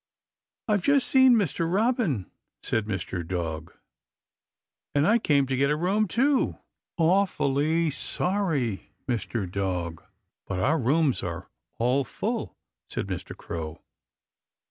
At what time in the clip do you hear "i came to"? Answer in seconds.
5.05-5.55